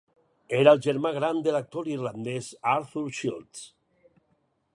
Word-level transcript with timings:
Era 0.59 0.71
el 0.77 0.81
germà 0.85 1.11
gran 1.17 1.43
de 1.47 1.53
l'actor 1.57 1.91
irlandès 1.97 2.49
Arthur 2.73 3.05
Shields. 3.21 3.63